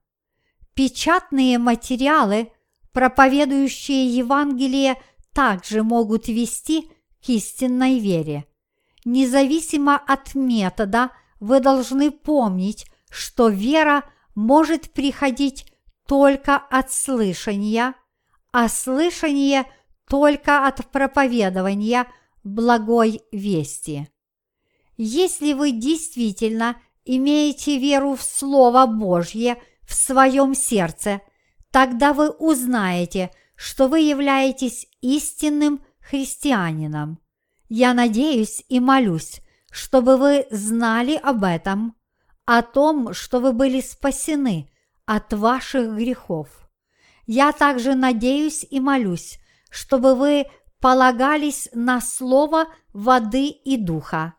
[0.75, 2.53] Печатные материалы,
[2.93, 5.01] проповедующие Евангелие,
[5.33, 6.91] также могут вести
[7.25, 8.47] к истинной вере.
[9.05, 11.11] Независимо от метода,
[11.41, 14.05] вы должны помнить, что вера
[14.35, 15.67] может приходить
[16.07, 17.95] только от слышания,
[18.53, 19.65] а слышание
[20.09, 22.07] только от проповедования
[22.45, 24.09] благой вести.
[24.97, 31.21] Если вы действительно имеете веру в Слово Божье в своем сердце,
[31.71, 37.19] тогда вы узнаете, что вы являетесь истинным христианином.
[37.69, 41.95] Я надеюсь и молюсь, чтобы вы знали об этом,
[42.45, 44.71] о том, что вы были спасены
[45.07, 46.49] от ваших грехов.
[47.27, 49.39] Я также надеюсь и молюсь,
[49.71, 50.47] чтобы вы
[50.81, 54.35] полагались на слово воды и духа.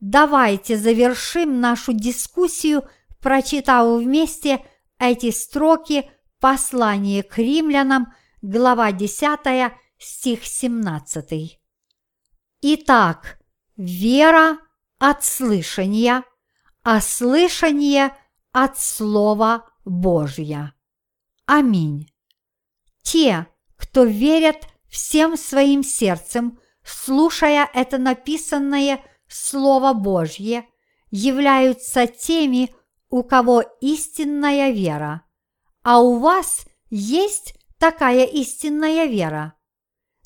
[0.00, 2.88] Давайте завершим нашу дискуссию,
[3.20, 4.64] прочитав вместе
[4.98, 6.10] эти строки
[6.40, 8.12] послания к римлянам,
[8.42, 11.58] глава 10, стих 17.
[12.60, 13.38] Итак,
[13.76, 14.58] вера
[14.98, 16.24] от слышания,
[16.82, 18.14] а слышание
[18.52, 20.74] от Слова Божья.
[21.46, 22.10] Аминь.
[23.02, 30.68] Те, кто верят всем своим сердцем, слушая это написанное Слово Божье,
[31.10, 32.72] являются теми,
[33.10, 35.22] у кого истинная вера.
[35.82, 39.54] А у вас есть такая истинная вера.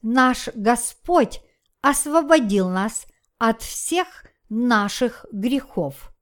[0.02, 1.40] Наш Господь
[1.80, 3.06] освободил нас
[3.38, 6.12] от всех наших грехов.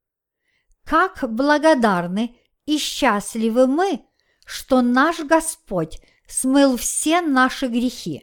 [0.84, 4.05] Как благодарны и счастливы мы,
[4.44, 8.22] что наш Господь смыл все наши грехи.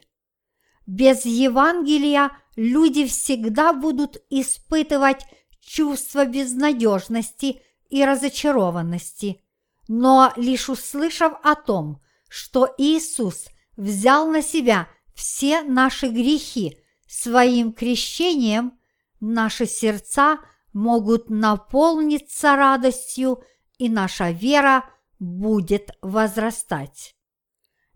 [0.86, 5.24] Без Евангелия люди всегда будут испытывать
[5.60, 9.40] чувство безнадежности и разочарованности,
[9.88, 18.78] но лишь услышав о том, что Иисус взял на себя все наши грехи своим крещением,
[19.20, 20.40] наши сердца
[20.72, 23.42] могут наполниться радостью,
[23.78, 24.84] и наша вера
[25.18, 27.14] будет возрастать.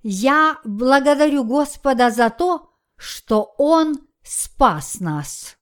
[0.03, 2.68] Я благодарю Господа за то,
[2.99, 5.58] что Он спас нас.